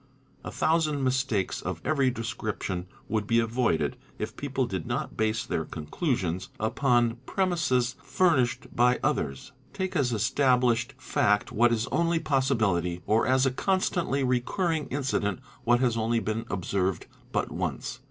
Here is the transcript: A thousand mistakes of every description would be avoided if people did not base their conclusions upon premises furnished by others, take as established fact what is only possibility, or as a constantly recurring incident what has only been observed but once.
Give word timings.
A 0.43 0.49
thousand 0.49 1.03
mistakes 1.03 1.61
of 1.61 1.79
every 1.85 2.09
description 2.09 2.87
would 3.07 3.27
be 3.27 3.39
avoided 3.39 3.97
if 4.17 4.35
people 4.35 4.65
did 4.65 4.87
not 4.87 5.15
base 5.15 5.45
their 5.45 5.63
conclusions 5.63 6.49
upon 6.59 7.17
premises 7.27 7.95
furnished 8.01 8.75
by 8.75 8.99
others, 9.03 9.51
take 9.73 9.95
as 9.95 10.11
established 10.11 10.95
fact 10.97 11.51
what 11.51 11.71
is 11.71 11.85
only 11.91 12.17
possibility, 12.17 13.03
or 13.05 13.27
as 13.27 13.45
a 13.45 13.51
constantly 13.51 14.23
recurring 14.23 14.87
incident 14.87 15.39
what 15.65 15.81
has 15.81 15.95
only 15.95 16.19
been 16.19 16.45
observed 16.49 17.05
but 17.31 17.51
once. 17.51 17.99